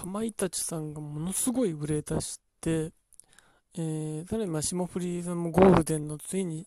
[0.00, 2.90] かまいたちさんがものすごい売れ出して、
[3.76, 6.66] えー、さらにまあ霜降りさんもゴールデンのついに、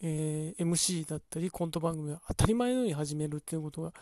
[0.00, 3.92] えー、MC だったりコント番組を当たり前のように始めるっていうことが、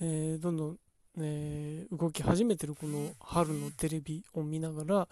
[0.00, 0.78] えー、どんどん、
[1.20, 5.08] えー、動き始めてるこの春のテレビを見ながら、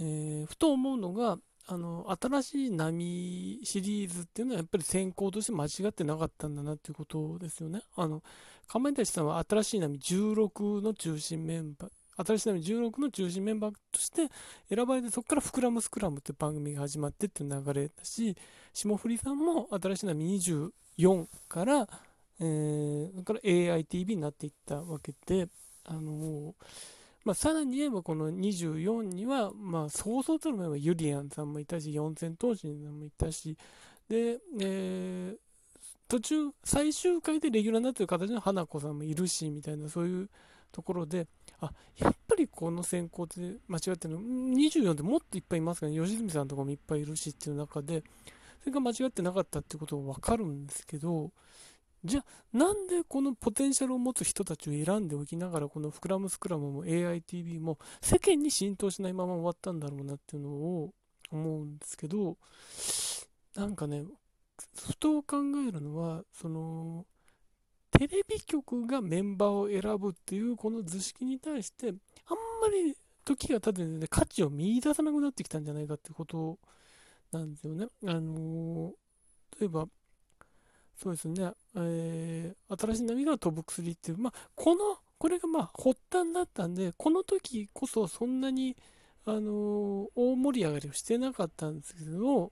[0.00, 1.38] えー、ふと思うのが
[1.68, 7.82] あの新しい波シリーズっていうのはやっぱり先行として間違ってなかったんだなっていうことですよね。
[7.94, 8.24] あの
[8.66, 11.90] かまいたちさんは新しい波16の中心メンバー
[12.24, 14.28] 新しい波16の中心メンバーとして
[14.68, 18.36] 選ばれてそこから膨らむスクラムって番組が始まってっていう流れだし
[18.72, 21.88] 霜降りさんも新しい波24から、
[22.40, 25.48] えー、から AITV になっていったわけで
[25.84, 26.96] あのー
[27.26, 33.58] まあ、さらに言えばこの24には、まあ、そうそうたる前はユリアンさんもいたし、四千頭身さんもいたし、
[34.08, 35.36] で、えー、
[36.06, 40.30] 途中、最終回でレギュラーになってる形の花子さんもいるし、みたいな、そういう
[40.70, 41.26] ところで、
[41.60, 48.02] あ、やっぱりこの選考って間違ってるの、24ってもっといっぱいいますからね、吉住さんとかもいっぱいいるしっていう中で、
[48.60, 51.30] それが間違ってなかったってことがわかるんですけど、
[52.04, 60.92] じゃあなんでこのポテンシャルを持つ人たちを選んでおきながらこのフクラムスクラムも AITV も世間に浸透しないまま終わったんだろうなっていうのを
[61.32, 62.36] 思うんですけど
[63.56, 64.04] なんかね
[64.76, 67.06] ふと考えるのはその
[67.98, 76.58] テレビ局がメンバーを選ぶっていうこの図式に対してあんまり時が経ってね価値を見出さなくなってきたんじゃないかってこと
[77.32, 77.86] なんですよね。
[78.06, 78.92] あの
[79.58, 79.88] 例えば
[80.96, 88.76] そうですね、えー、新しい波が飛ぶ薬っていう、まあ、この、これがまあ発端だったんで、この時こそそんなに、
[89.26, 92.50] あのー、大盛り上がりをしてなかったんですけど、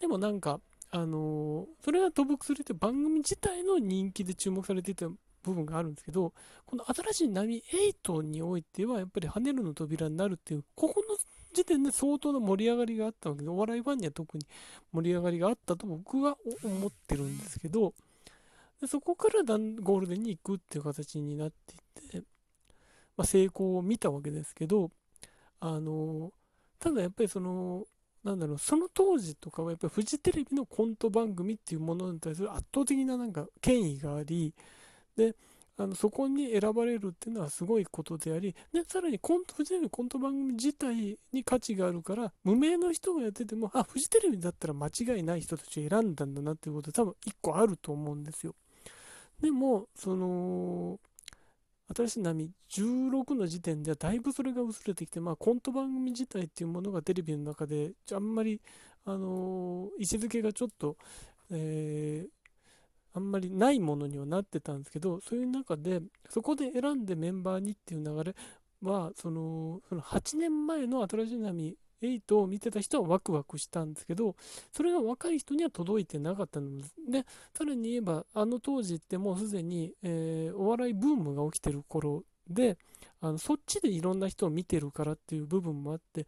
[0.00, 0.60] でもなんか、
[0.94, 6.32] あの、それが飛ぶ薬って番組自体の人気で注目されていた部分があるんですけど、
[6.64, 7.64] この新しい波
[8.04, 11.16] 8においては、やっぱり跳ねるの扉になるっていう、ここの
[11.52, 14.46] 時点で相当な盛り上がりがあったわけで、お笑いファンには特に
[14.92, 17.92] 盛り上がりがあったと僕は思ってるんですけど、
[18.80, 21.74] でそこからだんゴールデンに行くっていう形になって
[22.06, 22.18] いて、
[23.16, 24.92] まあ、成功を見たわけですけど、
[25.58, 26.30] あの、
[26.78, 27.84] ただやっぱりその、
[28.24, 34.54] なんだろう、その当時とかはやっぱりフジテレビのコント番組っていうものに対する圧倒的ななんか権威があり、
[35.16, 35.36] で、
[35.76, 48.54] あのそこに選ばれるっていうのはすごいことであり、で、さらにコント、フジテレビコント番組自体に価値があるから、無名の人がやってても、あ、フジテレビだったら間違いない人たちを選んだんだなっていうこと多分一個あると思うんですよ。
[49.42, 50.98] でも、その、
[51.94, 58.60] 新しい波16の時点ではだいぶそれが薄れてきて、まあ、コント番組自体っていうものがテレビの中であんまり、
[59.04, 60.96] あのー、位置づけがちょっと、
[61.50, 62.44] えー
[63.16, 68.34] あんまりないものにはなってたんですけど、そういう中で、そこで選んでメンバーにっていう流れ
[68.82, 74.36] は、その、その8年前の新しい波8を見てた人はワクワクしたんですけど、
[74.72, 76.94] それが若い人には届いてなかったのです。
[77.08, 77.24] で、
[77.56, 82.76] さらに言えば、あの当時ってもうすでに、えー、お笑いブームが起きてる頃で、
[83.20, 86.26] あのそっちでいろんな人を見てるからっていう部分もあって、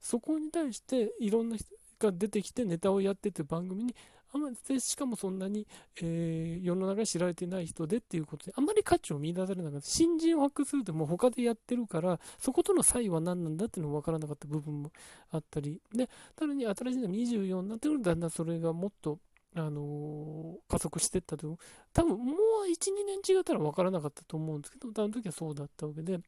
[0.00, 1.66] そこに対していろんな人
[1.98, 3.94] が出てきてネタをやってて番組に
[4.34, 5.64] あまりしかもそんなに、
[6.02, 9.86] えー、世の中に知られてない人でっていうことで、あまり価値を見出されなかった。
[9.86, 14.90] 新人を発掘するともう他でやってるから、そことの差異は何なんだっていうのが分からなかった部分も
[15.30, 19.20] あったり、で、さらに新しいのが24になってくると、だんだんそれがもっと、
[19.54, 21.56] あのー、加速していったと。
[21.92, 22.32] 多分も
[22.66, 26.18] う1、2年違ったら分からなかったと思うんですけど、あの時はそうだったわけで、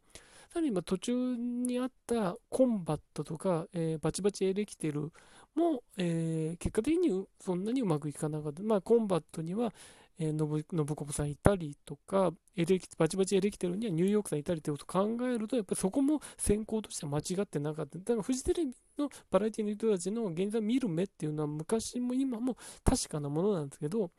[0.52, 5.12] さらに今途中にあったコンバットとか、えー、バチバチエレキテル
[5.54, 8.62] も、えー、結果的にそんなにうまくいかなかった。
[8.62, 9.72] まあ、コンバットには、
[10.18, 17.98] えー、信子さんいたりとか、エレキバチバチエレキテルにはニューヨークさんいたりということを考えると、やっぱりそこも先行としては間違ってなかった。
[17.98, 24.10] だからフジテレビのバラエティの人たちの現在見る目っていうのは昔も今も確かなものなんですけど、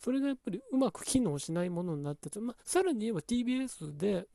[0.00, 4.26] それがやっぱりうまく機能しないものになってて、まあ、さらに言えば TBS で、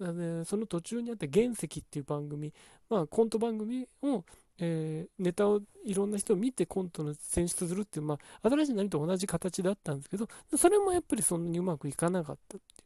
[0.46, 2.54] その途中にあった原石っていう番組、
[2.90, 4.24] まあ、コント番組を
[4.60, 10.28] えー、ネタをいろんな人を見てコントの選出するっていう、まあ、新しい波と同じ形だったんですけど、
[10.58, 12.86] それもやっぱりそんなにうまくいかなかったってい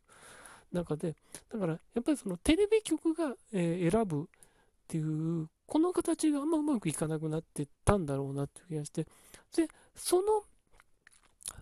[0.73, 1.15] う中で、
[1.51, 4.25] だからやっぱりそのテレビ局が、えー、選ぶっ
[4.87, 9.07] ていう、この形があんまうまくいかなくなってたんだろうなっていう気がして、
[9.55, 10.43] で、その、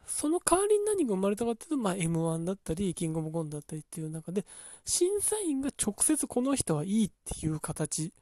[0.06, 4.46] その代わりに何が生まれたかっていうと、まあ、M1 だったり、キングオブコントだったりっていう中で、
[4.86, 8.14] 審査員が直接この人はいいっていう形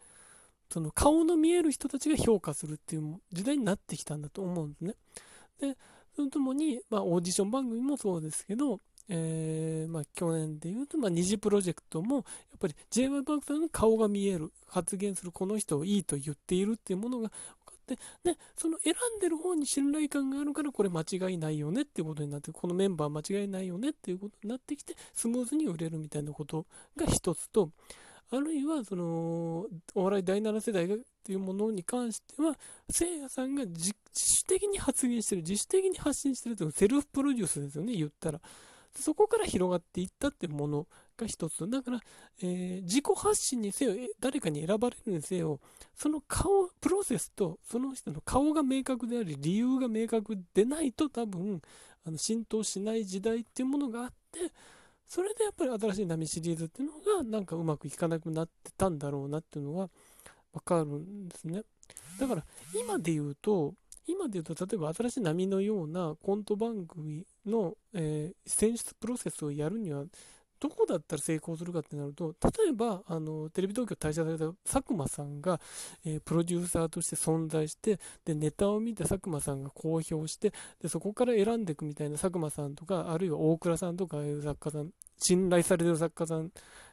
[0.72, 4.94] その顔の見える人たちが評価するっていう時代になってきたんだと思うんですね。
[5.60, 5.78] で、
[6.16, 8.80] それともに、まあ、オーディション番組もそうですけど、
[9.12, 12.24] えー、まあ、去年で言うと、まあ、二次プロジェクトも、やっ
[12.60, 17.32] ぱり j y パークさんの顔が見える、発言するこの人をいいと言っているっていうものが
[18.24, 26.66] で、その選んでる方に信頼感があるから、これ間違いないよねっていうことになって、このメンバー間違いないよねっていうことになってきて、スムーズに売れるみたいなこと
[26.96, 27.72] が一つと、
[28.32, 29.66] あるいは、その、
[29.96, 32.58] お笑い第7世代がっていうものに関しては、
[32.90, 38.40] せいやさんが自主的に発言してる、自主的に発信してるというセルフプロデュースですよね、言ったら。
[38.96, 40.88] そこから広がっていったってもの
[41.18, 41.70] が一つ。
[41.70, 42.00] だから、
[42.42, 45.60] えー、自己発信にせよ、誰かに選ばれるにせよ、
[45.96, 51.62] その顔、プロセスとその人の顔が明確であり、理由が明確でないと多分、
[52.06, 54.40] あの浸透しない時代っていうものがあって、
[55.08, 59.90] それでやっぱり新しい波シリーズっていうのがなんかうまくいかなくなってたんだろうなっていうのが
[60.54, 61.64] わかるんですね。
[62.20, 62.46] だから
[62.76, 63.74] 今で言うと、
[64.06, 70.06] 今で言うと例えば新しい波のようなコント番組の、えー、選出プロセスをやるには
[70.60, 75.60] どこだったら成功するかってなると、例えば、あの、テレビ東京退社された佐久間さんが、
[76.06, 80.52] えー、プロデューサーとして存在して、で、ネタを見て佐久間さんが公表して、
[80.82, 86.52] で、そこから選んでいくみたいな佐久間さんとか、あるいは大倉さんとか、いう作家さん、信頼されてる作家さん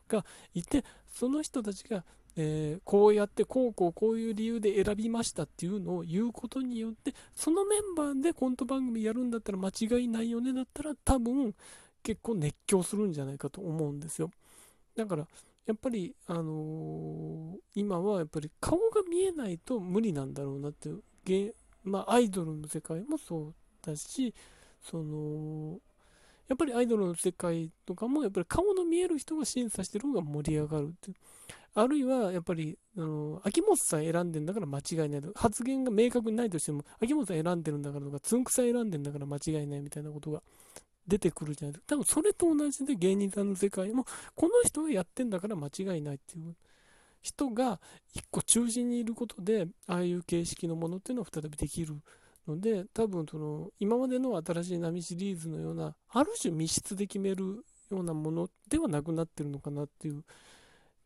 [0.08, 0.24] が
[0.54, 2.04] いて、その人たちが、
[2.36, 11.54] えー、こうやってこうこうこういう理由で選びましたっていうのを言うことによってそのメンバーでコント番組やるんだったら間違いないよねだったら多分
[12.06, 14.30] 結構熱狂するんじゃないかと思うんですよ。
[14.94, 15.26] だから、
[15.66, 23.54] やっぱり、あのー、今はやっぱり顔が見えないと無理なんだろうなっていう、まあ、アイドルの世界もそう
[23.84, 24.32] だし、
[24.80, 25.80] その、
[26.46, 31.16] やっぱりアイドルの世界とかも、やっぱり顔の見える人が審査してる方が盛り上がるっていう。
[31.78, 35.30] あるいは、やっぱり、あの、秋元さん選んでんだから間違いないと。
[35.34, 40.42] 発言が明確にないとしても、秋元さん選んでるんだからとか、つんくさん選んでんだから間違いないみたいなことが
[41.06, 41.86] 出てくるじゃないですか。
[41.88, 46.56] 多分それと同じで芸人さんの世界も、この人がやってんだから間違いないっていう
[47.20, 47.78] 人が
[48.14, 51.96] 一個中心にいることで、ああいう形式のものっていうのを再びできる
[52.48, 60.24] ので、多分その、今までの新しい波シリーズのような、ある種密室で決めるようなものではなくなってるのかなっていう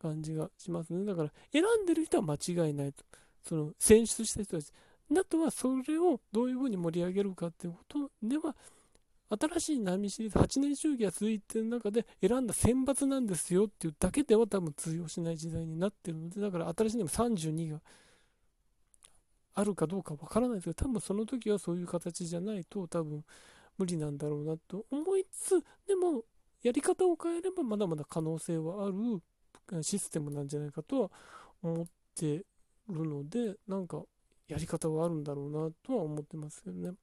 [0.01, 1.05] 感じがしますね。
[1.05, 3.03] だから、選んでる人は間違いないと。
[3.43, 4.71] その、選出した人たち。
[5.11, 8.55] あとは、それをどういうふうに盛り上げるかっていうことでは、
[9.39, 17.79] 新しい波シリーズ8年周期が続いてる中で選んだ選抜なんですよっていうだけでは多分通用しない時代になってるのでだから新しいのも32が
[19.53, 23.23] あるかどうかわからないですけど多分その時はそういう形じゃないと多分
[23.77, 26.23] 無理なんだろうなと思いつつでも
[26.61, 29.21] やり方を変えればまだまだ可能性はある
[29.81, 31.11] システムなんじゃないかとは
[31.63, 31.85] 思っ
[32.15, 32.45] て
[32.89, 34.03] るのでなんか
[34.47, 36.95] やり方はあるんだろうなとは思ってますけどね。